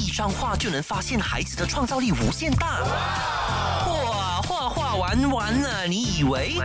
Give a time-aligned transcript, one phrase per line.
[0.00, 2.82] 一张画就能发现孩子的创造力无限大。
[2.84, 6.56] 哇，画画玩完了，你以为？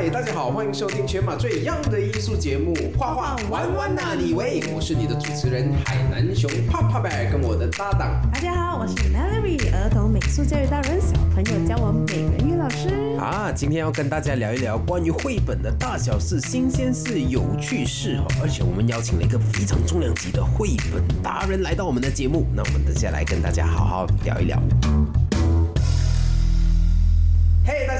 [0.00, 8.14] 嗨，大家好，欢迎收听全马最 young 的艺术节目《画画玩玩那你喂》，我是你的主持人海南熊泡泡 bear，跟我的搭档。
[8.32, 13.18] 大家好，我是 Melody，儿童美术教育达人，小朋友教我美人鱼老师。
[13.18, 24.62] 啊，今天要跟大家聊一聊关于绘本的大小事、新鲜事、有趣事哦，而且我们邀请了一个非常重量级的绘本达人来到我们的节目，那我们等下来跟大家好好聊一聊。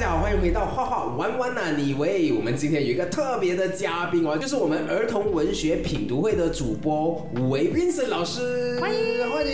[0.09, 9.29] 好，欢迎回到画画玩玩呐、你喂，我们今天有一个特别的嘉宾哦，就是我们儿童文学品读会的主播吴为 Vincent 老师，欢迎。
[9.29, 9.53] 欢迎，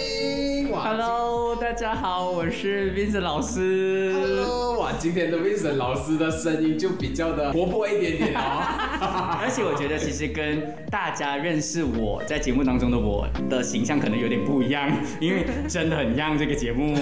[0.76, 4.14] 哇 Hello，大家好，我是 Vincent 老师。
[4.14, 9.40] Hello，哇，今天的 Vincent 老师的声音就比较的活泼一点点哦。
[9.40, 16.94] 而且我觉得其实跟大家认识我在节目当中的我的形象可能有点不一样，因为真的很像这个节目。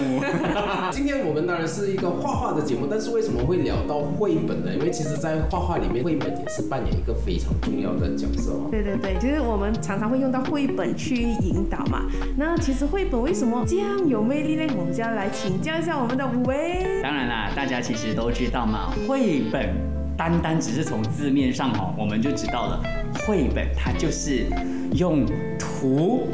[0.94, 4.72] 今天我们当然是一个画画的节目，但是为什么会聊到绘本呢？
[4.72, 8.68] 因为其实，在画画里面，绘本也是扮演一个非常重要的角色哦。
[8.70, 12.06] 对对对，就是我们常常会用到绘本去引导嘛。
[12.38, 14.74] 那其实绘本为什么这样有魅力呢？
[14.78, 17.02] 我们就要来请教一下我们的五位。
[17.02, 19.74] 当然啦，大家其实都知道嘛，绘本
[20.18, 22.84] 单单只是从字面上哦，我们就知道了，
[23.26, 24.48] 绘本它就是
[24.96, 25.26] 用
[25.58, 26.28] 图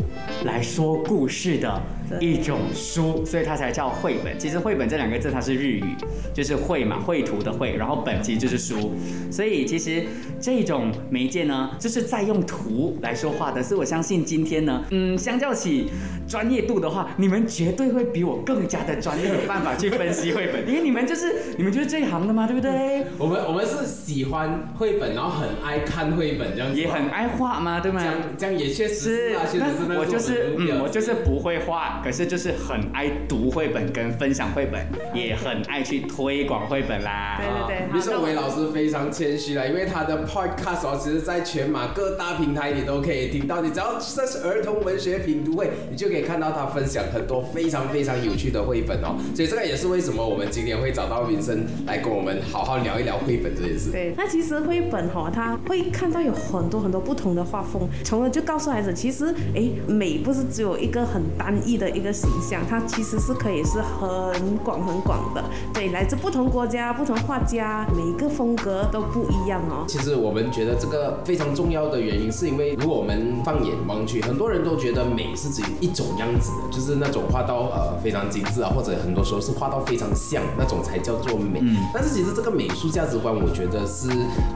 [0.46, 1.82] 来说故事的
[2.20, 4.38] 一种书，所以它才叫绘本。
[4.40, 5.84] 其实绘本这两个字它是日语，
[6.34, 8.94] 就是绘嘛，绘图的绘，然后本其实就是书，
[9.32, 10.04] 所以其实
[10.40, 13.62] 这种媒介呢，就是在用图来说话的。
[13.62, 15.92] 所以我相信今天呢，嗯，相较起
[16.28, 23.06] 专业度的话，你们绝对会比我更加的专业，有办法去分析绘本， 因为你们就是你们就是这一行的嘛，对不对？
[23.18, 28.06] 我们我们是喜欢绘本，然后很爱看绘本这样子，也很爱画嘛，对吗这？
[28.08, 37.42] 样这样也确实是是啊，确实是那那我就是嗯，我就是是不会画，可是就是很爱读绘本跟分享绘本，也很爱去推广绘本啦。
[37.42, 43.64] 对对对好于是那我韦老师非常谦虚啦，因为他的 podcast 哦，其实在全马各大平台你都可以听到。
[43.64, 49.18] 你只要这是儿童文学品读会，你就可以看到他分享很多非常非常有趣的绘本哦。
[49.34, 53.90] 所以这个也是为什么我们今天会找到云生来跟我们好好聊一聊绘本这件事。
[53.90, 59.72] 对，那其实绘本哈、他会看到有很多很多不同的画风，从而就告诉孩子，其实诶，
[60.20, 65.42] 美不是只有一个很单一的一个形象，它其实是可以是很广很广的。
[65.74, 69.86] 对，来自不同国家、不同画家，每一个风格都不一样哦。
[69.88, 81.62] 其实我们觉得这个非常重要的原因，是因为如果我们放眼望去，很多人都觉得美是只有一种样子的，就是那种画到呃非常精致啊，或者很多时候是画到非常像那种才叫做美。
[81.94, 84.10] 但是其实这个美术价值观，我觉得是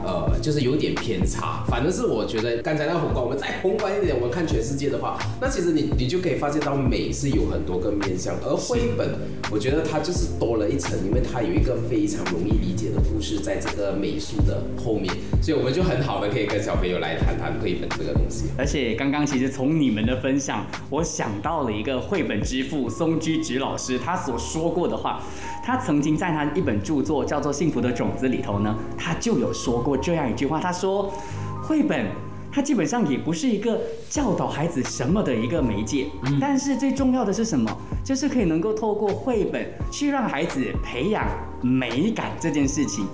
[0.04, 1.64] 呃就是有点偏差。
[1.68, 9.08] 反正是我觉得刚才那个宏观，我们再宏观一点，我们看全世界的话，那其实你你就可以发现到美是有很多个面向，而绘本
[9.52, 18.46] 我觉得它就是多了一层，因为它有一个非常容易理解的故事在这个美术的后面，所以我们就很好的可以跟小朋友来谈谈绘本这个东西。
[18.58, 25.22] 而且刚刚其实从你们的分享，我想到了一个绘本之父松居直老师他所说过的话。
[25.64, 31.14] 他曾经在他一本著作叫做《幸福的种子》里头呢，他就有说过这样一句话，他说，
[31.62, 32.06] 绘本。
[32.54, 36.06] 它基本上也不是一个教导孩子什么的一个媒介，
[36.40, 37.68] 但是最重要的是什么？
[38.04, 41.26] 就是可以能够透过绘本去让孩子培养
[41.60, 43.08] 美感这件事情。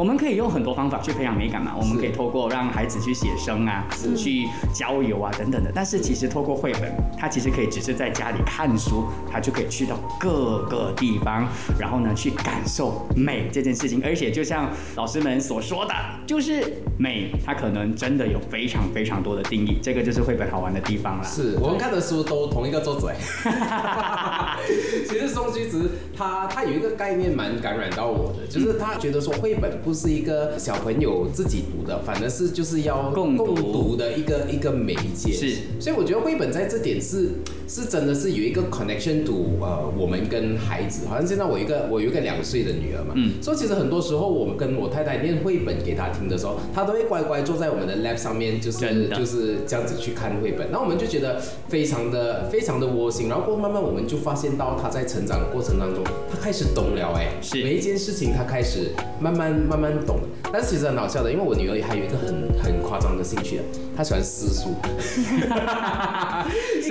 [0.00, 3.84] 我们可以用很多方法去培养美感嘛，我们可以透过让孩子去写生啊，
[4.16, 5.70] 去郊游啊等等的。
[5.74, 11.46] 但是其实透过绘本，他其实可以只是在家里看书，他就可以去到各个地方，
[11.78, 14.00] 然后呢去感受美这件事情。
[14.02, 15.94] 而且就像老师们所说的，
[16.26, 19.76] 就是美，它可能真的有非常非常多的定义。
[19.82, 21.22] 这个就是绘本好玩的地方啦。
[21.22, 24.56] 是我们看的书都同一个作者哎。
[25.10, 25.78] 其实松居直
[26.16, 35.32] 他他有一个概念蛮感染到我的，就是他觉得说绘本不是一个小朋友自己读的，反而是就是要共共读的一个一个媒介。
[35.32, 37.30] 是，所以我觉得绘本在这点是
[37.66, 43.42] 是真的是有一个 connection to 呃我们跟孩子，好像现在我一个我有一个两岁的女儿嘛，嗯。
[43.42, 63.62] 所以其实很多时候我们跟我太太念绘本给她听的时候，她都会乖乖坐在我们的 lap 上面，就是就是这样子去看绘本，然后我们就觉得非常的非常的窝心，然后过后慢慢我们就发现到她在成长过程当中，他开始懂了哎，是每一件事情他开始慢慢慢慢懂了，但是其实很好笑的，因为我女儿还有一个很很夸张的兴趣的，
[63.96, 64.74] 她喜欢私书。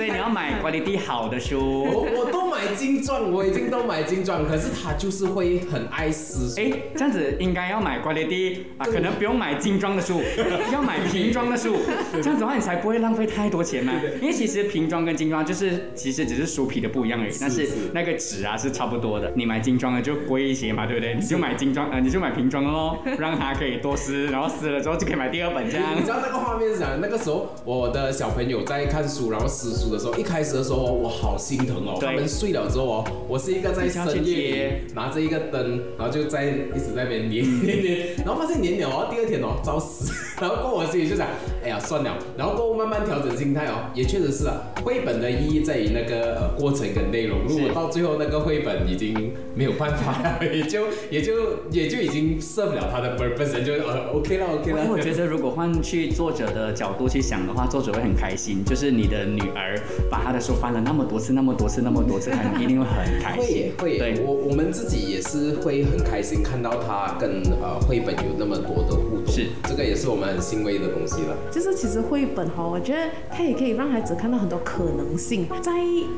[0.00, 1.84] 所以你要买 quality 好的书。
[1.84, 6.58] 我我都买精装，我已经都买精装，可是他就是会很爱撕。
[6.58, 10.22] 哎，这样子应该要买 quality 啊，可能不用买精装的书，
[10.72, 11.76] 要买瓶装的书，
[12.14, 13.92] 这样子的话你才不会浪费太多钱嘛。
[14.22, 19.30] 因为其实瓶装跟精装就是其实只是书皮的不一样而已，但是是那个纸啊是差不多的。
[19.36, 21.14] 你买精装的就贵一些嘛，对不对？
[21.14, 26.00] 你就买精装，呃，你就买瓶装的喽，让它可以多撕，然后撕了之后就可以买第二本这样你。
[26.00, 26.96] 知道那个画面是啥？
[27.02, 31.98] 那个时候我的小朋友在看书，然后撕书的时候，一开始的时候哦我好心疼哦。
[32.00, 41.26] 他们睡了之后哦，我是一个在深夜拿着一个灯，然后就在一直在那边粘粘粘，然后发现粘了哦，第二天哦找死， 然后过我心里就想，
[41.62, 51.32] 哎呀算了，然后过后慢慢调整心态哦，也确实是啊，绘本的意义在于那个呃过程跟内容，如果到最后那个绘本已经没有办法 了，也就也就
[51.70, 54.86] 也就已经 serve 了它的 purpose，就呃 OK 了 OK 了。
[54.88, 58.64] 我觉得如果换去作者的角度去想的话，作者会很开心。
[58.64, 59.78] 就是你的女儿
[60.10, 63.90] 把她的书翻了那么多次、那么多次、那么多次，她一定会很开心会。
[63.90, 71.36] 会对，我我们自己也是会很开心看到她跟呃绘本有那么多的互动，是这个也是我们很欣慰的东西了。
[71.50, 75.48] 就是其实绘本哈，我觉得它也可以让孩子看到很多可能性。
[75.60, 75.72] 在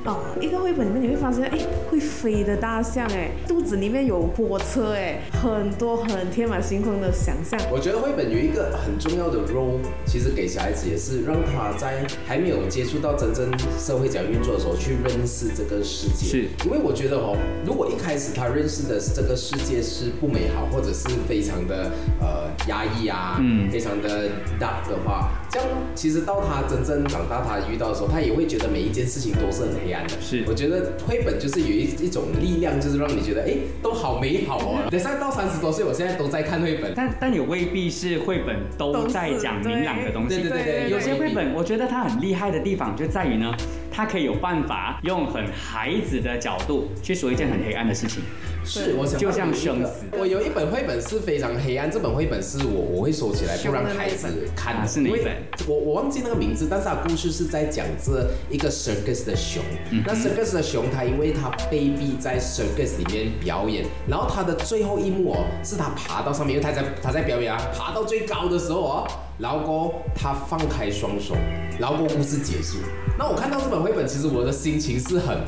[0.04, 1.58] 呃一个绘本里面，你会发现，哎，
[1.90, 7.58] 会飞的大象，哎，肚子里面有火车，哎，很多很天马行空的想象。
[7.70, 16.26] 我觉得绘本有一个很重要的 role，其实给小孩子也是让他在还没有接触到真正社会讲运作的时候，去认识这个世界。
[16.26, 21.90] 是因为我觉得哦，如果一开始他认识的这个世界是不美好，或者是非常的
[22.20, 24.28] 呃压抑啊，嗯非常的
[24.60, 30.14] dark 的话，这样其实到他真正长大，他遇到的时候，他也会觉得每一件事情都是很黑暗的。
[30.20, 34.78] 是我觉得绘本就是有一一种力量，就是让你觉得哎，都好美好哦。
[34.90, 36.92] 等下到三十多岁，我现在都在看绘本。
[36.94, 40.40] 但但也未必是绘本都在讲明朗的东西。
[40.40, 43.54] 对对对对，有些绘本，我觉得它很厉害的地方就在于呢，
[43.92, 48.22] 它可以有办法用很孩子的角度去说一件很黑暗的事情。
[48.64, 55.36] 是，我想就像生死我有一本绘本是非常黑暗，这本绘本是我我会收起来不让孩子看啊是哪一本
[55.66, 59.60] 我我忘记那个名字，但是它故事是在讲这一个 circus 的熊。
[60.06, 71.34] 那 circus 的熊，它因为它被逼在 circus 里面表演，然后它的最后一幕哦，是它爬到上面，因为它在它在表演啊，爬到最高的时候哦，然后过后它放开双手，
[71.80, 72.78] 然后故事结束。
[73.22, 75.38] 那我看到这本绘本，其实我的心情是很。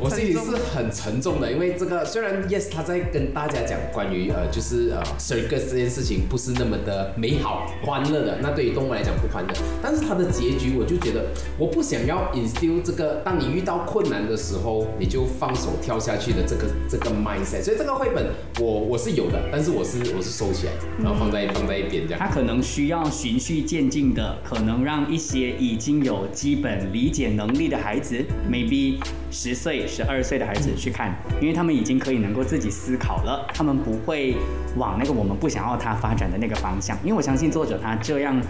[0.00, 9.52] 我心里是很沉重的，因为这个虽然 yes 他在跟大家讲关于呃就是呃 circus 这件事情不是那么的美好欢乐的，那对于动物来讲不欢乐，
[9.82, 11.26] 但是它的结局我就觉得
[11.58, 18.26] 我不想要 instill 这个，当你遇到困难的时候你就放手跳下去的这个这个 mindset，所以这个绘本
[18.60, 20.72] 我我是有的，但是我是我是收起来，
[21.02, 22.18] 然后放在放在一边这样。
[22.20, 28.98] 他可能需要循序渐进的，可能让一些已经有基本理解能力的孩子，maybe
[29.30, 34.36] 十岁、十二岁的孩子去看，因为他们已经可以能够自己思考了，他们不会
[34.76, 36.96] 往那个我们不想要他发展的那个方向。
[37.02, 38.40] 因为我相信作者他这样。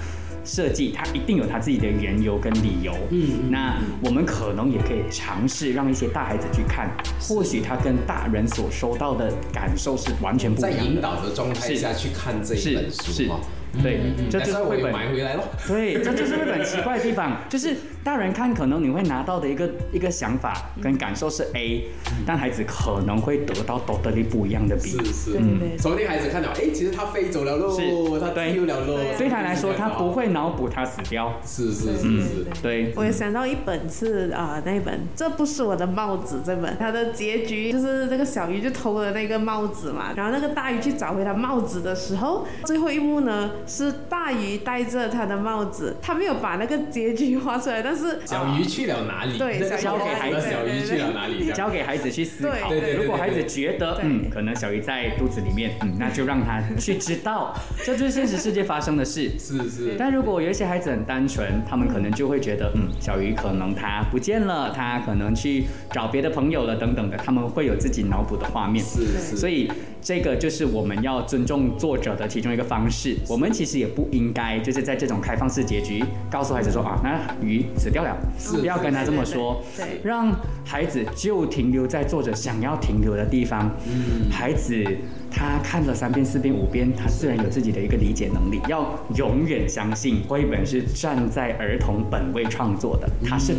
[0.44, 6.88] 设计他一定有他自己的缘由跟理由，嗯，那我们可能也可以尝试让一些大孩子去看，
[7.20, 10.84] 或许他跟大人所收到的感受是完全不一在样的。
[10.86, 13.34] 引导的状态下去看这一是本书
[13.82, 14.00] 对，
[14.30, 15.44] 这就是绘本买回来了。
[15.66, 17.76] 对，这就是绘本奇怪的地方，就是
[18.08, 21.88] 大人看可能你会拿到的一个一个想法跟感受是 A，
[22.26, 24.92] 但孩子可能会得到 totally 不一样的 B。
[24.92, 25.78] 是是，对对对。
[25.78, 28.96] 说不定孩子看到，哎，其实他飞走了喽，他对自由了喽。
[29.18, 31.34] 对他来说，他不会脑补他死掉。
[31.44, 49.38] 是是是对是，对，我也想到一本是啊、那一本这不是我的帽子这本，它的结局就是那个小鱼就偷了那个帽子嘛，然后那个大鱼去找回他帽子的时候，最后一幕呢是大鱼戴着他的帽子，他没有把那个结局画出来，但是小鱼去了哪里？
[49.38, 51.52] 对交给孩子小鱼去了哪里？
[51.52, 52.68] 交给孩子去思考。
[52.68, 59.30] 对对对对如果孩子觉得嗯，可能小鱼在肚子里面，嗯，那就让他去知道， 这就是现实世界发生的事。
[59.38, 68.84] 是是，但如果有一些孩子很单纯，他们可能就会觉得，嗯，小鱼可能他不见了，他可能去找别的朋友了，等等的，他们会有自己脑补的画面。
[68.84, 69.70] 是是，所以
[70.08, 73.14] 这个就是我们要尊重作者的其中一个方式。
[73.28, 80.34] 我们其实也不应该就是在这种开放式结局告诉孩子说啊，那鱼死掉了，是不要跟他这么说对对，对让
[80.64, 83.70] 孩子就停留在作者想要停留的地方。
[83.86, 84.82] 嗯孩子
[85.30, 88.62] 他看了三遍、四遍、五遍，他自然有自己的一个理解能力。
[88.66, 93.52] 要永远相信绘本是站在儿童本位创作的，它是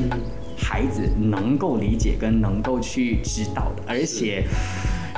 [0.58, 4.44] 孩子能够理解跟能够去知道的，而且。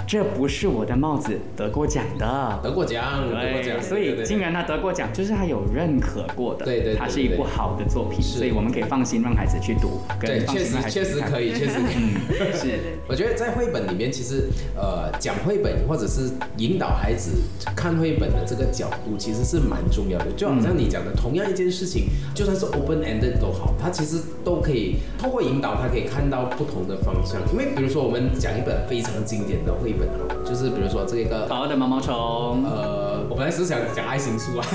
[0.08, 2.60] 这不是我的帽子，得过奖的。
[2.64, 12.14] 得过奖，得过对，奖，所以竟然他得过奖，就是他有认可过的，对对对它是一部好的作品，所以我们可以放心让孩子去读，对，确实确实可以，确实可以。
[12.38, 12.80] 对对。
[13.08, 17.32] 我觉得在绘本里面，其实呃讲绘本或者是引导孩子
[17.76, 20.28] 看绘本的这个角度，其实是蛮重要的。
[20.36, 27.42] 就好像你讲的，同样一件事情，就算是 open ended 都好，它其实都可以透过引导，他可以看到不同的方向。
[27.52, 34.66] 因为比如说我们讲一本非常经典的绘本哦，就是比如说这个可爱的毛毛虫呃，我本来是想讲爱心树啊。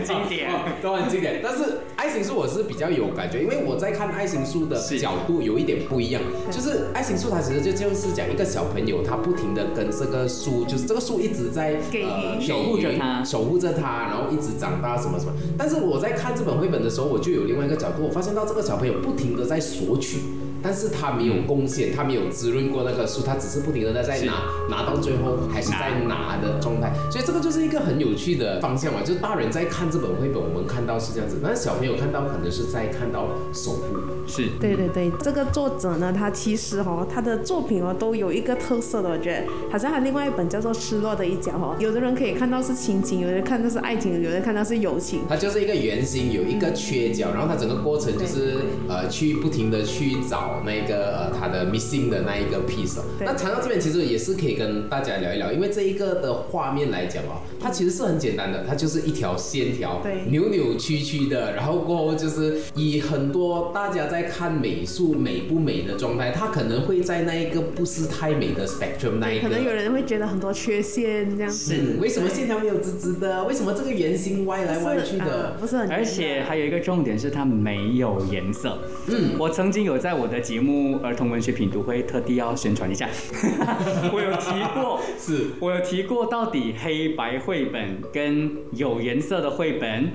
[0.00, 0.50] 都很经典。
[0.82, 1.40] 都很经典。
[1.42, 15.32] 但是爱情树我是比较有感觉，因为我在看爱情树的角度有一点不一样，就是爱情树它其实就就是讲一个小朋友，他不停的跟这个树，就是这个树一直在给予守护着他守护着他，然后一直长大什么什么。
[15.56, 20.18] 但是我在看这本绘本的时候，我就有另外一个角度，我发现到这个小朋友不停的在索取。
[20.64, 24.32] 但是他没有贡献，他没有滋润过那个树，他只是不停的在是拿，
[24.70, 29.00] 拿到最后还是在拿的状态，所以这个就是一个很有趣的方向嘛。
[29.04, 33.98] 就是大人在看这本绘本，我们看到是这样子，但是小朋友看到可能是在看到守护。
[34.26, 45.20] 是，对对对，这个作者呢，他其实哦，他的作品哦都有一个特色的，我觉得好像他另外一本叫做《失落的一角》哦，有的人可以看到是亲情，有的人看到是爱情，有的人看到是友情。
[45.28, 48.56] 它就是一个圆心，有一个缺角，然后它整个过程就是
[48.88, 53.04] 呃去不停的去找那个呃它的 missing 的那一个 piece 哦。
[53.20, 73.44] 那谈到这边其实也是可以跟大家聊一聊，因为这一个的画面来讲哦，它其实是很简单的，它就是一条线条，对扭扭曲曲的，然后过后就是以很多大家在看美术美不美的状态，它可能会在那一个不是太美的 spectrum 那一个，可能有人会觉得很多缺陷这样子，是为什么线条没有直直的？
[73.44, 75.56] 为什么这个圆心歪来歪去不是呃的？
[75.60, 78.78] 不是很而且还有一个重点是它没有颜色。
[79.06, 83.08] 嗯，我曾经有在我的节目《儿童文学品读会》特地要宣传一下，
[84.12, 90.10] 我有提过，是我有提过到底黑白绘本跟有颜色的绘本。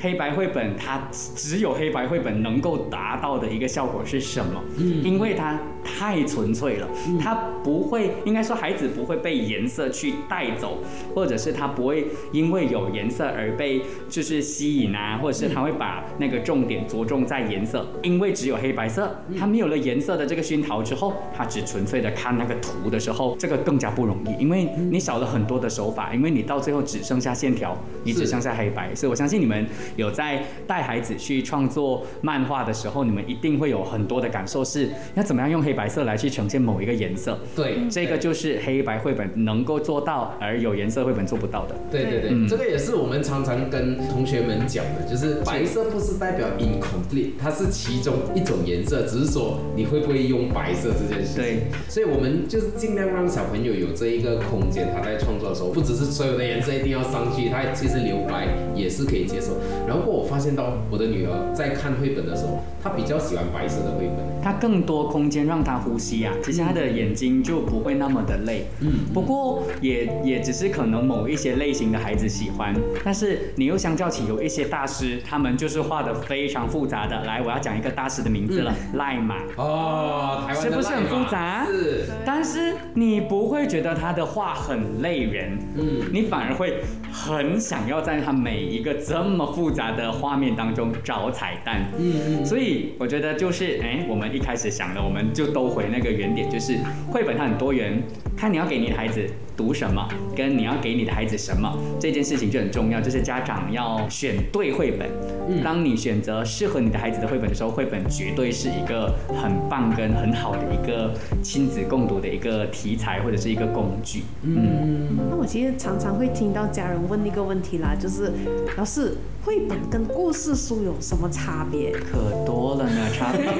[0.00, 1.00] 黑白绘本它
[1.36, 4.60] 只有黑白绘本能够达到的一个效果是什么？
[4.76, 6.88] 嗯，因为它太纯粹了，
[7.20, 10.78] 它不会，应该说孩子不会被颜色去带走，
[11.14, 29.66] 或者是他不会因为有颜色而被就是吸引啊，或者是他会把那个重点着重在颜色，因为只有黑白色，他没有了颜色的这个熏陶之后，他只纯粹的看那个图的时候，这个更加不容易，因为你少了很多的手法，因为你到最后只剩下线条，你只剩下黑白，所以我相信你们
[29.96, 37.38] 有在带孩子去创作漫画的时候，你们一定会有很多的感受，是要怎么样用黑白色来去呈现某一个颜色。
[37.54, 41.74] 对，这个就是黑白绘本能够做到，而有颜色绘本做不到的。
[41.90, 51.42] 对对对，嗯这个也是我们常常跟同学们讲的，就是白色不是代表 incomplete，它是其中一种颜色，只是说你会不会用白色这件事情。
[51.42, 59.58] 对，所以我们就是尽量让小朋友有这一个空间，他在创作的时候，不只是所有的颜色一定要上去，他其实留白也是可以接受。
[59.86, 64.31] 然后我发现到我的女儿在看绘本的时候，她比较喜欢白色的绘本。
[64.42, 68.66] 它更多空间让它呼吸啊，其实它的眼睛就不会那么的累。
[68.80, 77.24] 嗯，不过也也只是可能某一些类型的孩子喜欢，但是你又相较起有一些大师，他们就是画的非常复杂的。
[77.24, 79.36] 来，我要讲一个大师的名字了，赖马。
[79.56, 86.82] 哦，台湾是不是很复杂是，但是你不会觉得他的画很累人，嗯你反而会
[87.12, 91.84] 很想要在他每一个这么复杂的画面当中找彩蛋。
[91.98, 96.78] 嗯嗯，所以我觉得就是，哎，我们一开始想的，我们就都回那个原点，就是
[97.10, 98.02] 绘本它很多元，
[98.42, 99.24] 看你要给你的孩子
[99.56, 105.08] 读什么，跟你要给你的孩子什么，这件事情就很重要，就是家长要选对绘本。
[105.48, 114.22] 嗯当你选择适合你的孩子的绘本的时候，绘本绝对是一个很棒跟很好的一个亲子共读的一个题材或者是一个工具。
[114.42, 118.32] 嗯，那我其实常常会听到家人问一个问题啦，就是
[118.76, 121.92] 老师，绘本跟故事书有什么差别？
[121.92, 123.46] 可多了呢，差别。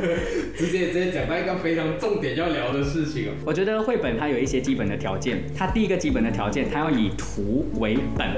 [0.56, 3.49] 直接直接讲到一个非常重点要聊的事情哦。
[3.50, 8.28] 我觉得绘本它有一些基本的条件，它第一个基本的条件，它要以图为本。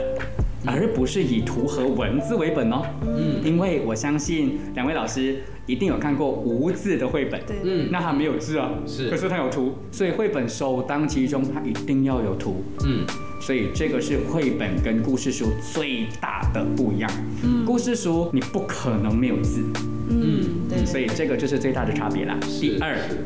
[0.65, 7.57] 而不是以图和文字为本哦，嗯，因为我相信两位老师一定有看过无字的绘本，对。
[7.63, 7.89] 嗯。
[7.91, 9.11] 那它没有字啊，是。
[9.11, 13.05] 可是它有图，所以绘本首当其冲，它一定要有图，嗯，
[13.39, 17.11] 所以这个是绘本跟故事书最大的不一样。
[17.45, 19.63] 嗯，故事书你不可能没有字，
[20.09, 22.39] 嗯，对，所以这个就是最大的差别啦。
[22.41, 23.25] 第二是，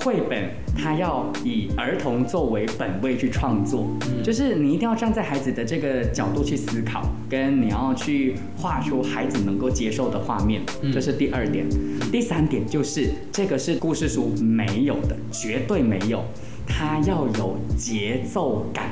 [0.00, 3.88] 绘本它要以儿童作为本位去创作，
[4.22, 10.62] 就是你一定要站在孩子的这个角度去思考，跟你要去画出孩子能够接受的画面，
[10.92, 11.66] 这是第二点。
[12.12, 16.24] 第三点就是这个是故事书没有的，绝对没有，
[16.66, 18.86] 它要有节奏感。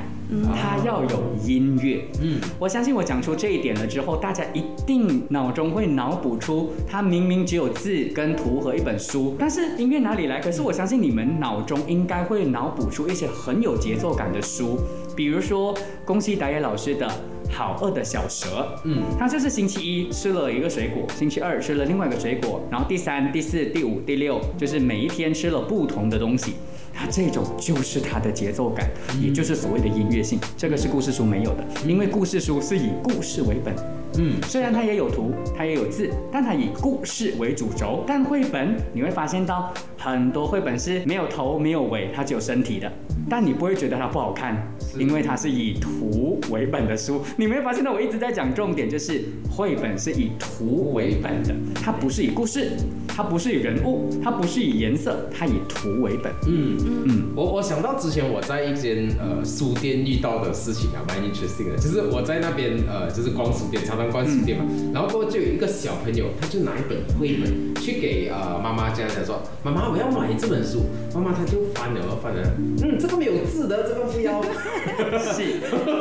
[0.55, 10.41] 它要有音乐，嗯，我相信我讲出这一点了之后，大家一定脑中会脑补出，它明明只有字跟图和一本书，但是音乐哪里来？
[10.41, 14.79] 可是我相信你们脑中应该会脑补出一些很有节奏感的书，
[15.15, 15.73] 比如说
[16.05, 17.07] 宫西达也老师的
[17.53, 18.47] 《好饿的小蛇》，
[18.85, 26.55] 嗯，它就是星期一吃了一个水果，星期二吃了另外一个水果，然后第三、第四、第五、第六，就是每一天吃了不同的东西。
[26.97, 33.75] 它这种就是它的节奏感，也就是所谓的音乐性，这个是故事书没有的，因为故事书是以故事为本。
[34.19, 38.05] 嗯，虽然它也有图，它也有字，但它以故事为主轴。
[38.07, 42.91] 但绘本你会发现到很多绘本是没有头没有尾，它只有身体的，
[43.29, 44.57] 但你不会觉得它不好看，
[44.99, 47.21] 因为它是以图为本的书。
[47.37, 52.73] 你没有发现到我一直在讲重点，就是绘本是以图为本的，它不是以故事。
[53.09, 56.31] 它不是以人物，它不是以颜色，它以图为本。
[56.47, 61.79] 嗯嗯，我我想到之前我在一间呃书店遇到的事情啊，蛮 interesting 的。
[61.79, 72.43] 就是我在那边呃就是逛书店，常常逛书店嘛，然后过后就有一个小朋友，他就拿一本绘本去给呃妈妈这样讲说，妈妈我要买这本书，妈妈他就翻了翻了，
[72.83, 74.43] 嗯这个没有字的，这个不要。
[75.19, 75.43] 是，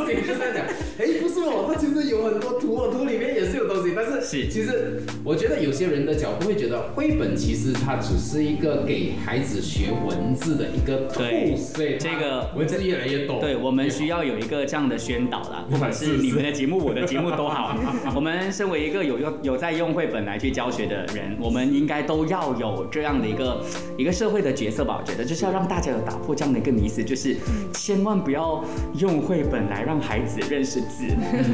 [0.06, 0.66] 谁就在讲，
[1.00, 4.48] 哎不是哦，它其实有很多图哦，图里面也是有东西，但是是。
[4.50, 6.76] 其实我觉得有些人的角度会觉得。
[6.96, 17.76] 绘本其实它只是一个给孩子学文字的一个 tools，对这个文字越来越多，对我们需要有一个这样的宣导啦，不管是你们的节目、我的节目都好。
[18.16, 23.64] 我们身为一个有用有在用绘本来去教学的人，我们应该都要有这样的一个
[23.98, 24.98] 一个社会的角色吧？
[25.00, 27.36] 我觉得就是要让大家有打破这样的一个迷思，就是
[27.74, 28.64] 千万不要
[29.00, 31.06] 用绘本来让孩子认识字，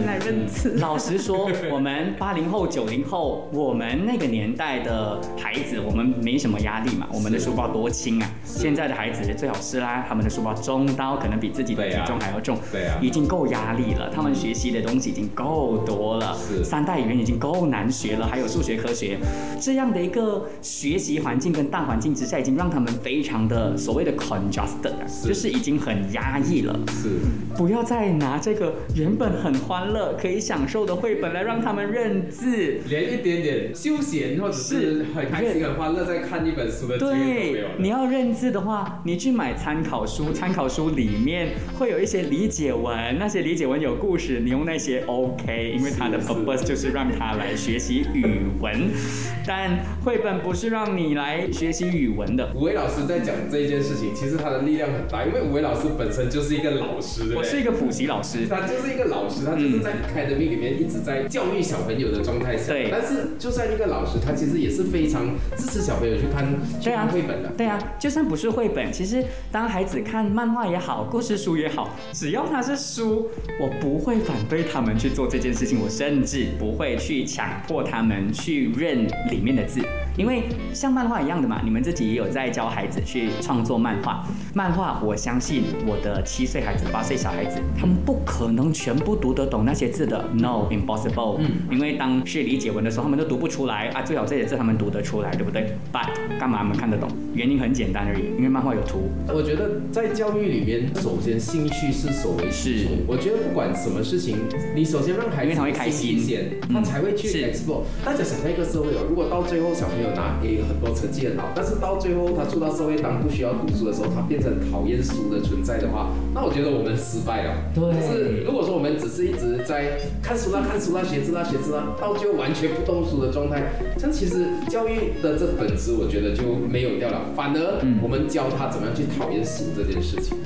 [0.05, 0.75] 来认字。
[0.79, 5.19] 老实说，我们八零后、九零后，我们那个年代的。
[5.37, 8.29] 孩子，我们没什么压力嘛，我们的书包多轻啊！
[8.43, 14.09] 现在的孩子最好是啦，他们的书包重到可能比自己的体重还要重，对啊，已经够压力了。
[14.13, 19.17] 他们学习的东西已经够多了，是三代语言已经够难学了，还有数学、科学
[19.59, 24.93] 这样的一个学习环境跟大环境之下，已经让他们非常的所谓的 congested，
[25.25, 26.79] 就是已经很压抑了。
[26.89, 27.09] 是，
[27.57, 35.31] 不要再拿这个原本很欢乐可以享受的绘本来让他们认字，连一点点休闲或者是很。
[35.31, 37.67] 开心很欢乐，在看一本书的机会都没有。
[37.77, 48.89] 你要认字的话，你去买参考书，参考书里面会有一些理解文，那些理解文有故事，你用那些 OK，因为它的 purpose 就是让他来学习语文。
[49.47, 52.51] 但绘本不是让你来学习语文的。
[52.53, 62.73] 吴伟老师在讲这一件事情，其实他的力量很大，因为吴伟老师本身就是一个老师，我是一个补习老师，他就是一个老师，他就是在 academy 里面一直在教育小朋友的状态下。
[62.73, 62.89] 对。
[62.91, 65.21] 但是就算一个老师，他其实也是非常。
[65.57, 66.45] 支持小朋友去看
[66.83, 80.00] 对啊绘本的，对啊，就算不是绘本，其实当孩子看漫画也好，故事书也好，只要它是书，我不会反对他们去做这件事情，我甚至不会去强迫他们去认里面的字。
[80.17, 80.43] 因为
[80.73, 84.25] 像漫画一样的嘛，你们自己也有在教孩子去创作漫画。
[84.53, 91.37] 漫画，我相信我的七岁孩子、八岁小孩子，他们不可能全部读得懂那些字的，no impossible。
[91.39, 94.01] 嗯，因为当是理解文的时候，他们都读不出来啊。
[94.01, 97.09] 最好这些字他们读得出来，对不对？But 干嘛他们看得懂？
[97.33, 99.09] 原因很简单而已，因为漫画有图。
[99.29, 102.87] 我觉得在教育里面，首先兴趣是首为是。
[103.07, 104.37] 我觉得不管什么事情，
[104.75, 107.83] 你首先让孩子会开心先，他才会去 explore。
[108.03, 117.53] 大家想象一个社会哦，如果到最后小朋友拿也很多成绩很好，但是到最后他出到社会当不需要读书的时候，他变成讨厌书的存在的话，那我觉得我们失败了。
[117.73, 117.83] 对。
[118.01, 127.21] 是如果说我们只是一直在看书啦、看书啦、写字啦、写字啦，到最后完全不动书的状态，这其实教育的这本质，我觉得就没有掉了。
[127.35, 130.37] 反而我们教他怎么样去讨厌书这件事情。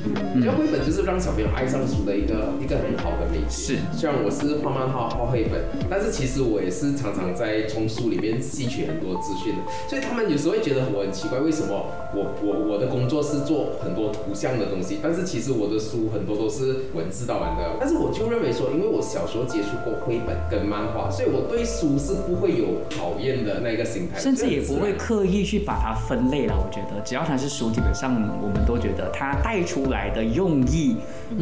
[0.43, 3.75] 教绘本就是让小朋友爱上书的一个一个很好的媒介。
[3.75, 3.77] 是。
[3.93, 9.57] 虽然我是画漫画、画绘本，但是其实我也是常常在从书里面吸取很多资讯的。
[9.87, 17.77] 所以他们有时候会觉得我很奇怪，为什么我我我的工作是做很多图像的东西，但是其实我的书很多都是文字到完的。
[17.79, 26.55] 但是我就认为说，因为我小时候接触过绘本跟漫画，所以我对书是不会有讨厌的那个心态，甚至也不会刻意去把它分类了。
[26.57, 30.95] 我觉得只要它是书，基本上我们都觉得它带出来的用意，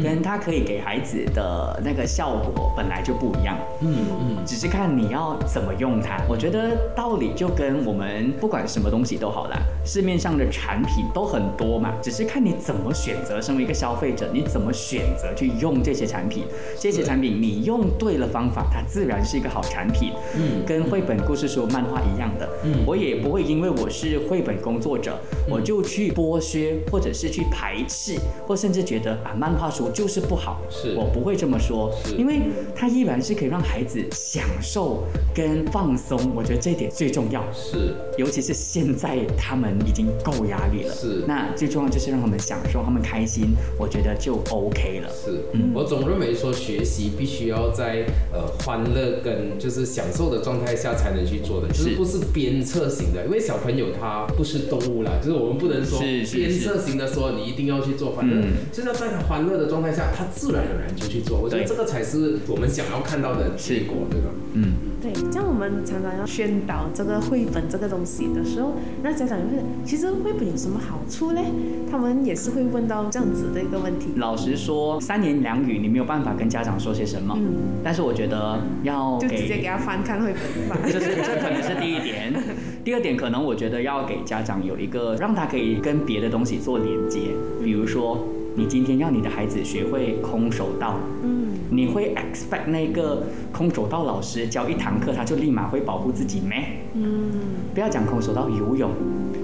[0.03, 3.57] 跟它可以给孩子的那个效果本来就不一样。
[3.81, 6.17] 嗯嗯，只是看你要怎么用它。
[6.27, 7.92] 我觉得道理就跟我。
[7.93, 13.41] 们不管什么东西都好啦，市面上的产品都很多嘛，只是看你怎么选择。
[13.41, 16.43] 身为一个消费者，你怎么选择去用这些产品？
[16.79, 20.11] 这些产品你用对了方法，它自然是一个好产品。
[20.35, 22.47] 嗯，跟绘本、故事书、漫画一样的。
[22.63, 25.17] 嗯，我也不会因为我是绘本工作者，
[25.49, 28.15] 我就去剥削，或者是去排斥，
[28.47, 30.61] 或甚至觉得啊，漫画书就是不好。
[30.69, 32.41] 是我不会这么说，因为
[32.75, 35.03] 它依然是可以让孩子享受
[35.33, 36.17] 跟放松。
[36.35, 37.43] 我觉得这一点最重要。
[37.51, 37.82] 是，
[38.17, 40.93] 尤其是现在他们已经够压力了。
[40.93, 45.09] 是，那最重要就是让他们享受，他们开心，我觉得就 OK 了。
[45.09, 58.41] 是，嗯我总认为说学习必须要在呃欢乐跟就是享受的状态下才能去做的，就是不是鞭策型的，因为小朋友他不是动物啦，就是我们不能说鞭策型的说你一定要去做，反正
[58.71, 61.39] 就是要在他欢乐的状态下，他自然而然就去做。
[61.39, 64.27] 我觉得这个才是我们想要看到的结果，对吧？
[64.53, 64.73] 嗯。
[65.23, 71.41] 对，像我们常常要宣导这个绘本这个东西的时候，那家长会，其实绘本有什么好处呢？
[71.89, 74.09] 他们也是会问到这样子的一个问题。
[74.17, 77.35] 老实说，三言两语你没有办法跟家长说些什么。
[77.37, 77.81] 嗯。
[77.83, 80.77] 但是我觉得要 就直接给他翻看绘本吧。
[80.85, 82.33] 这是这可能是第一点。
[82.83, 87.19] 第二点，可能我觉得要给家长有一个让他可以跟别的东西做连接，
[87.63, 90.97] 比如说你今天要你的孩子学会空手道。
[91.23, 91.52] 嗯。
[91.73, 96.79] 你会 expect 那个空手道老师教一堂课，他就立马会保护自己没？
[96.93, 97.31] 嗯，
[97.73, 98.91] 不要讲空手道游泳，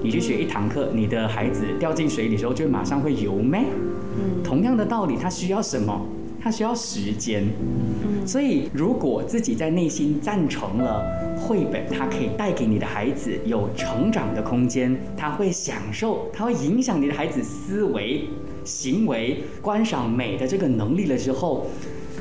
[0.03, 3.65] 你去学一堂课，你的孩子掉进水里时候就马上会游没？
[4.17, 6.05] 嗯，同样的道理，他需要什么？
[6.41, 7.43] 他需要时间。
[8.03, 11.03] 嗯，所以如果自己在内心赞成了
[11.37, 18.23] 绘本，它可以带给你的孩子有成长的空间，他会享受，他会影响你的孩子思维、
[18.63, 21.67] 行为、观赏美的这个能力了之后。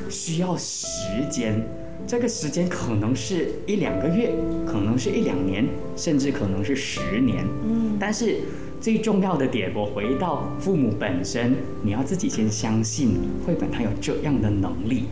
[0.09, 0.97] 需要时
[1.29, 1.63] 间，
[2.07, 4.31] 这个时间可能是一两个月，
[4.65, 7.45] 可能是一两年，甚至可能是十年。
[7.63, 8.37] 嗯，但是
[8.81, 15.05] 最重要的点，我回到父母本身，你要自己先相信绘本它有这样的能力。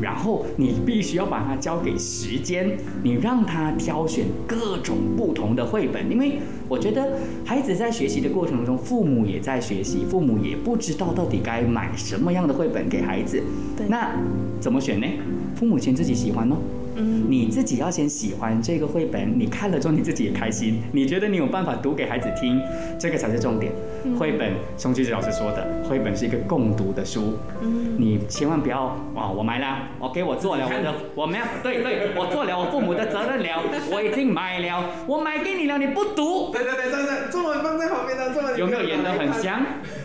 [0.00, 6.38] 然后你必须要把它交给时间，你让他挑选各种不同的绘本，因为
[6.70, 13.42] 我觉得孩子在学习的过程中，父母也在学习，父母也不知道到底该买什么样的绘本给孩子。
[13.86, 14.16] 那
[14.64, 15.06] 怎么选呢？
[15.54, 16.56] 父母先自己喜欢哦。
[16.96, 22.58] 嗯，你自己要先喜欢这个绘本，你看了之后你自己也开心，你觉得你有办法读给孩子听，
[22.98, 23.70] 这个才是重点。
[24.18, 27.36] 绘本，宋菊子老师说的，绘本是一个共读的书。
[27.60, 36.50] 嗯，你千万不要哇，我买了我给我做了我的， 我没有，对对，我做了我父母的责任了，我已经买了，我买给你了，你不读。
[36.52, 39.60] 对对对，对对，中文放在旁边的，中文有没有演得很像？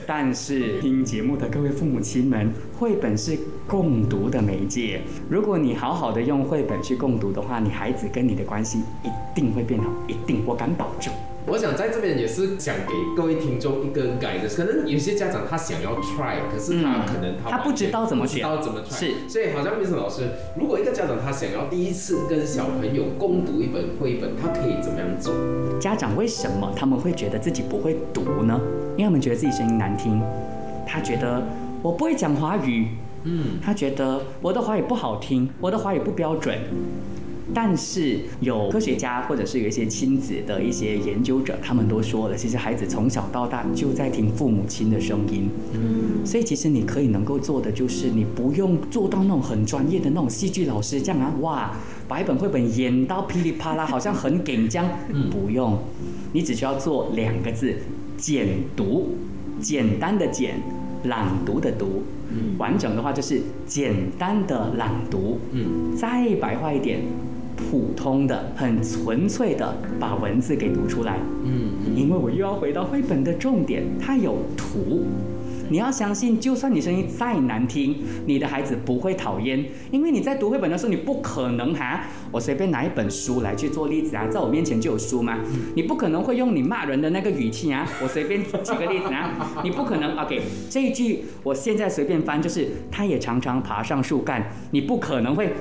[0.10, 11.14] 但是听节目的各位父母亲们，绘本是共读的媒介，如果你好好的用绘本去共读的话，你孩子跟你的关系一定会变好，一定，我敢保证。
[11.46, 20.24] 我想在这边也是想给各位听众一个改的，可能有些家长他想要 try，可是他可能他不知道怎么选，知道怎么 try，是，所以好像 Miss 老师，
[20.60, 25.36] 如果一个家长他想要第一次跟小朋友共读一本绘本，他可以怎么样做？
[25.80, 28.60] 家长为什么他们会觉得自己不会读呢？
[28.98, 30.22] 因为他们觉得自己声音难听，
[30.86, 31.48] 他觉得
[31.82, 32.88] 我不会讲华语，
[33.24, 36.58] 嗯，他觉得我的华语不好听，我的华语不标准。
[37.52, 45.50] 但是有科学家或者是有一些亲子的一些研究者，他们都说了，其实孩子从小到大就在听父母亲的声音。
[45.74, 51.72] 嗯，所以其实你可以能够做的就是，你不用做到那种很专业的那种戏剧老师这样啊，哇，
[52.08, 54.86] 把一本绘本演到噼里啪啦，好像很紧张。
[55.12, 55.76] 嗯，不用，
[56.34, 57.74] 你只需要做两个字：
[58.20, 59.16] 简读，
[59.60, 60.62] 简单的简，
[61.06, 62.04] 朗读的读。
[62.32, 65.40] 嗯，完整的话就是简单的朗读。
[65.52, 67.00] 嗯，再白话一点。
[67.70, 75.04] 普通的、很纯粹的把文字给读出来，嗯，因为我又要回到绘本的重点，它有图。
[75.70, 82.02] 你要相信，就算你声音再难听，你的孩子不会讨厌，因为你在读绘本的时候，你不可能哈，
[82.32, 85.40] 我随便拿一本书来去做例子啊，在我面前就有书吗？
[85.76, 90.18] 你不可能会用你骂人的那个语气啊，我随便举个例子啊， 你不可能。
[90.18, 95.54] OK，这一句我现在随便翻，就是他也常常爬上树干，你不可能会。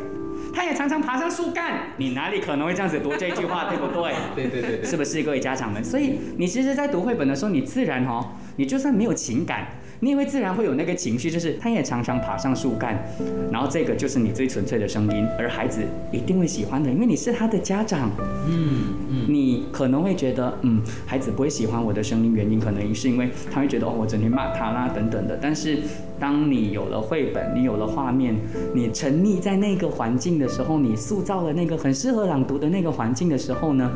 [0.54, 4.12] 他也常常爬上树干，你哪里可能会这样子读这句话，对不对？
[4.34, 5.84] 对对对，是不是各位家长们？
[5.84, 9.68] 所以你其实，在读绘本的时候，你自然哦，你就算没有情感。
[10.00, 13.02] 你也会自然会有那个情绪，就是他也常常爬上树干，
[13.50, 15.82] 然后这个就是你最纯粹的声音，而孩子
[16.12, 18.10] 一定会喜欢的，因为你是他的家长。
[18.46, 25.38] 嗯嗯，你可能会觉得，嗯，孩子不会喜欢我的声音，原因可能是因为他会觉得哦，我整天骂他啦等等的。
[25.40, 25.78] 但是
[26.18, 28.36] 当你有了绘本，你有了画面，
[28.74, 33.90] 你沉溺在那个环境的时候，你塑造了那个很适合朗读的那个环境的时候呢？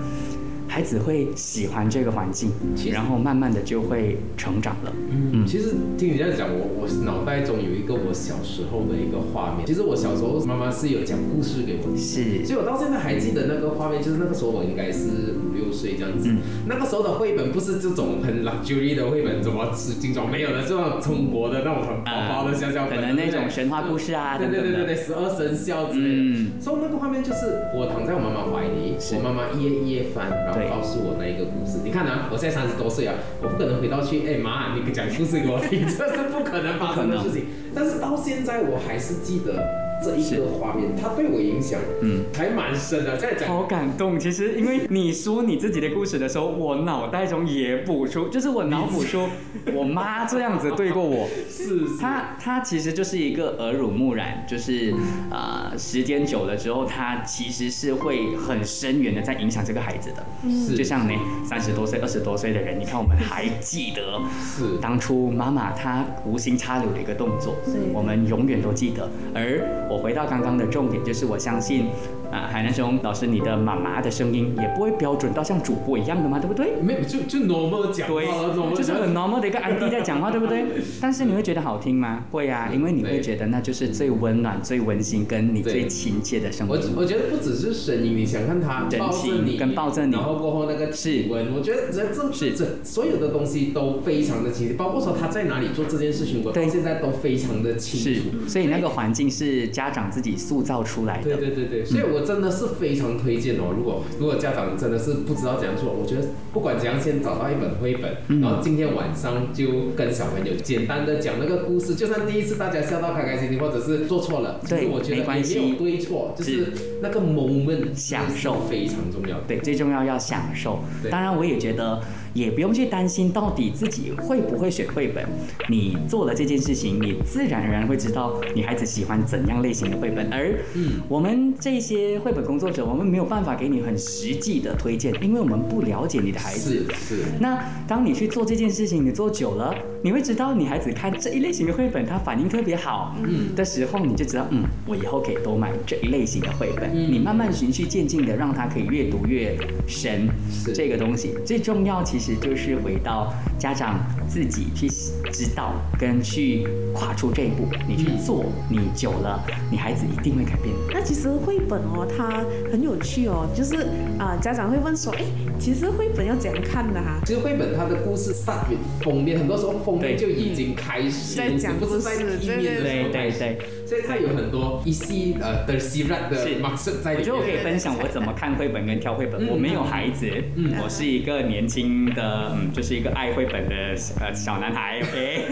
[0.72, 4.92] 孩子会喜欢这个环境其，然后慢慢的就会成长了。
[5.10, 9.66] 嗯，其实听你这样讲，我我脑袋中有一个我小时候的一个画面。
[9.66, 12.42] 其实我小时候妈妈是有讲故事给我的，是。
[12.46, 16.30] 所以我到现在还记得那个画面，就是那个时候我应该是五六岁这样子。
[16.30, 16.40] 嗯。
[16.66, 26.22] 那个时候的绘本不是这种很 luxury 的绘本，怎么吃精装没有的，这种中国的那种很薄薄的小小本，可能那种神话故事啊对对对对对，十二生肖之类的。
[26.32, 26.56] 嗯。
[26.58, 31.78] 所以那个画面就是我躺在我妈妈怀里，我妈妈一页一页翻，然后对告诉我那一个故事。
[31.84, 37.46] 你看啊，我现在三十多岁啊，我不可能回到去，哎妈，你讲故事给我听，这是不可能发生的事情。
[37.74, 39.64] 但是到现在我还是记得
[40.02, 43.16] 这一个画面，它对我影响，嗯，还蛮深的。
[43.16, 44.18] 再讲好感动。
[44.18, 49.28] 其实，因为你说你自己的故事的时候，我脑袋中也补出，就是我脑补出
[49.74, 51.28] 我妈这样子对过我。
[51.48, 54.94] 是是，她她其实就是一个耳濡目染，就是
[55.30, 60.24] 呃时间久了之后，她其实是会很深远的在影响这个孩子的。
[60.50, 69.08] 是就像呢三十多岁、二十多岁的人，你看我们还记得是当初妈妈她无心插柳的一个动作是，我们永远都记得。
[69.34, 71.90] 而我回到刚刚的重点，就是我相信
[72.32, 76.72] 啊、海南熊老师，你的妈妈的声音也不会标准到像主播一样的嘛，对不对？
[76.80, 80.64] 没有就就 normal 讲话对就是很 normal 的一个安迪在讲话，对不对？
[80.98, 82.24] 但是你会觉得好听吗？
[82.30, 86.82] 会啊，因为你会觉得那就是最温暖、最温馨，跟你最亲切的声我音。
[86.96, 101.38] 我觉得不只是声音，你想看他人抱着你，跟抱着你然后过后那个体温，我觉得这这是这所有的东西都非常的亲切，包括说他在哪里做这件事情，我现在都非常的清是楚。，所以那个环境是家长自己塑造出来的对的。
[101.38, 103.74] 对对对，所以我真的是非常推荐哦。
[103.76, 119.40] 如果如果家长真的是不知道怎样做，我觉得不管怎样，先找到一本绘本，嗯然后今天晚上就跟小朋友简单的讲那个故事，就算第一次大家笑到开开心心，或者是做错了，其实对我觉得也没有对错，就是那个 moment 享受非常重要。
[119.46, 120.80] 对，最重要要享受。
[121.02, 122.00] 对当然，我也觉得
[122.34, 125.24] 也不用去担心到底自己会不会选绘本。
[125.68, 130.32] 你做了这件事情，你自然而然会知道你孩子喜欢怎样类型的绘本。
[130.32, 136.86] 而嗯我们这些绘本工作者，我们没有办法给你很实际的推荐，因为我们不了解你的孩子。
[136.98, 137.22] 是是。
[137.40, 146.90] 那当你去做这件事情，你做久了，你会知道你孩子看这一类型的绘本，他反应特别好，嗯的时候，你就知道，嗯，我以后可以多买这一类型的绘本。
[146.94, 154.88] 嗯你慢慢循序渐进的让他可以越读越深，是这个东西最重要，其实就是回到家长自己去
[155.32, 160.74] 知道跟去跨出这一步，你去做，你久了，你孩子一定会改变。
[160.92, 165.24] 那其实绘本哦，它很有趣哦，就是啊、家长会问说，哎，
[165.58, 173.38] 其实绘本要怎样看的哈、其实绘本它的故事 start with 封面，很多时候封面就已经开始，在讲不是在故事第一面的时对候开始。
[173.38, 177.18] 对对，所以它有很多一系呃的 s i r 的 maksud 在里面。
[177.18, 179.42] 我觉得我可以分享我怎么看绘本跟挑绘本。
[179.44, 183.74] 嗯我没有孩子，嗯我是一个年轻的，嗯，就是一个爱绘本的
[184.20, 185.00] 呃小男孩。
[185.00, 185.46] OK，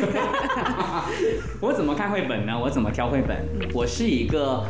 [1.61, 2.59] 我怎么看绘本呢？
[2.59, 3.37] 我怎么挑绘本？
[3.75, 4.65] 我是一个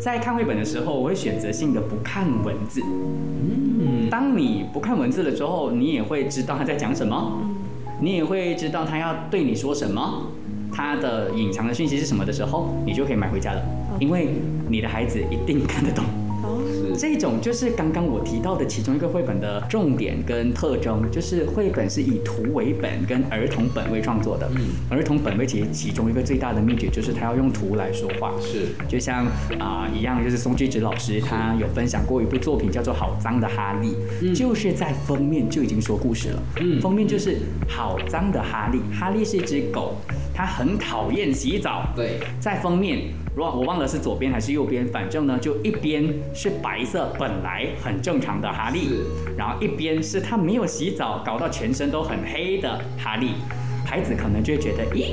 [0.00, 2.80] 在看绘本的时候，我会选择性的不看文字。
[2.82, 7.38] 嗯，当你不看文字了之后，你也会知道他在讲什么，
[8.00, 10.26] 你也会知道他要对你说什么，
[10.72, 13.62] 他的隐藏的讯息是什么的时候，你就可以买回家了，
[14.00, 14.28] 因为
[14.68, 16.04] 你的孩子一定看得懂。
[16.96, 24.50] 这种就是刚刚我提到的其中一个绘本的重点跟特征，就是绘本是以图为本，跟儿童本位创作的。
[24.56, 28.32] 嗯儿童本位其实其中一个最大的秘诀就是他要用图来说话。
[28.40, 29.26] 是就像
[29.58, 33.88] 啊、一样，就是宋居直老师他有分享过一部作品叫做《好脏的哈利》，
[34.22, 36.42] 嗯就是在封面就已经说故事了。
[36.60, 39.96] 嗯封面就是好脏的哈利，哈利是一只狗，
[40.34, 41.86] 它很讨厌洗澡。
[41.94, 48.88] 对，在封面，如果我忘了是左边还是右边，反正呢，就一边是白色，本来很正常的哈利，
[49.36, 53.30] 然后一边是他没有洗澡，搞到全身都很黑的哈利。
[53.86, 55.12] 孩子可能就会觉得，咦，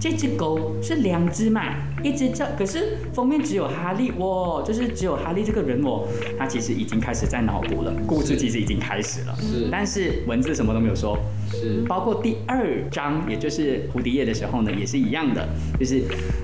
[0.00, 6.06] 这只狗是两只嘛，一只叫，可是封面只有哈利，哦，就是只有哈利这个人哦，
[6.38, 9.68] 他其实已经开始在脑补了，故事其实已经开始了，是。
[9.72, 11.18] 但是文字什么都没有说，
[11.50, 11.82] 是。
[11.88, 15.48] 包括第二章，也就是蝴蝶页的时候呢，也是一样的，
[15.80, 16.02] 就是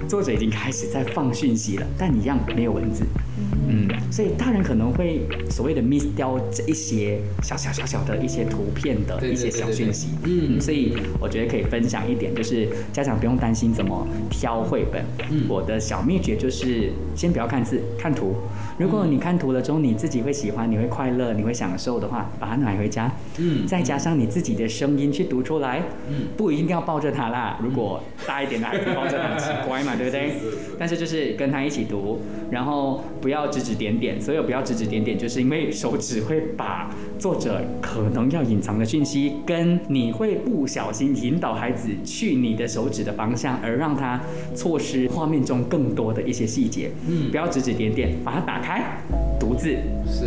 [0.08, 3.04] 作者已经开始在放讯息了，但一样没有文字。
[3.68, 10.08] 嗯，所以大人可能会所谓的 miss 掉这一些小小小小的一些图片的一些小讯息。
[10.24, 15.04] 嗯所以我觉得可以分享一点，就是家长不用担心怎么挑绘本。
[15.30, 18.34] 嗯我的小秘诀就是先不要看字，看图。
[18.78, 23.10] 如果你看图了之后，你自己会喜欢，你会快乐，你会享受的话，把它买回家。
[23.38, 27.58] 嗯再加上你自己的声音去读出来，嗯不一定要抱着他啦。
[27.62, 30.34] 如果大一点的孩子抱着它很奇怪嘛，对不对？
[30.78, 32.20] 但是就是跟他一起读，
[32.50, 34.20] 然后不要指指点点。
[34.20, 44.20] 所有不要指指点点，就是因为手指会把作者可能要隐藏的讯息，跟你会不小心引导孩子去你的手指的方向，而让他
[44.54, 46.90] 错失画面中更多的一些细节。
[47.08, 48.98] 嗯，不要指指点点，把它打开，
[49.38, 49.76] 读字，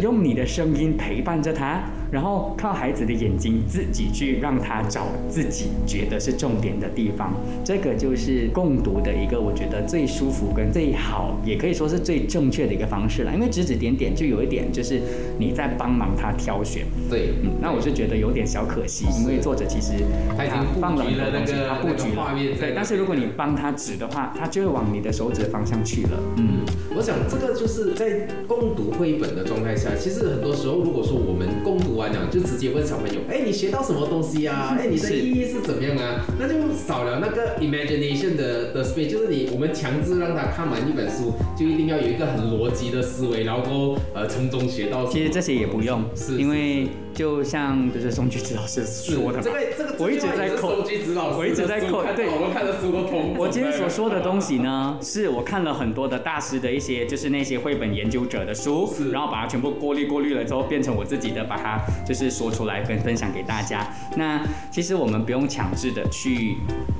[0.01, 1.83] 用你的声音陪伴着他。
[2.09, 7.33] 然后靠孩子的眼睛自己去让他找自己觉得是重点的地方，
[7.65, 13.33] 这个就是共读的一个我觉得最舒服跟最好，也可以说是最正确的一个方式了。
[13.33, 15.01] 因为指指点点就有一点就是
[15.37, 20.01] 你在帮忙他挑选，对，嗯，那我是觉得有点小可惜，因为作者其实
[20.37, 22.71] 他已经放了很多东西，他布局了，对。
[22.73, 26.11] 但是如果你帮他指的话，他就会往你的手指的方向去了。
[26.37, 26.59] 嗯，
[26.95, 31.97] 我想这个就是在共读绘本的状态下，其实很多时候如果说我们共读。
[31.97, 34.77] 完了就直接问小朋友，哎，你学到什么东西啊？
[34.79, 36.23] 哎，你的意义是怎么样啊？
[36.39, 45.07] 那就少了那个 imagination 的的 space，就是你我们强制让他看完一本书，就一定要有一个很逻辑的思维，然后呃从中学到。
[45.07, 46.87] 其实这些也不用，是因为。
[47.17, 53.33] 就像就是宋菊子老师说的，这个这个我一直在扣宋菊子老师，我一直在扣，对，我们看的书都通。
[53.35, 63.91] 我今天所说的东西呢，是我看了很多的大师的一些，就是那些绘本研究者的书，然后把它全部过滤过滤了之后，变成我自己的，把它就是说出来跟分享给大家。
[64.15, 66.57] 那其实我们不用强制的去，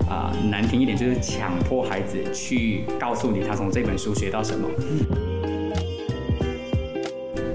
[0.09, 4.67] 啊，难听一点就是强迫孩子去告诉你他从这本书学到什么。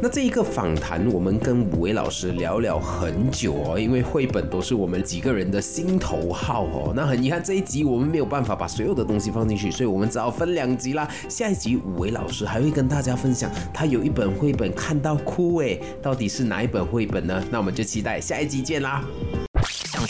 [0.03, 6.93] 那这一个访谈，我们跟五位老师聊了很久哦，因为绘本都是我们几个人的心头好哦。
[6.97, 11.09] 那很遗憾，这一集我们没有办法把所有的东西放进去，所以我们只好分两集啦。
[11.29, 17.41] 下一集五位老师还会跟大家分享，他有一本绘本看到哭诶，到底是哪一本绘本呢？
[17.49, 19.05] 那我们就期待下一集见啦。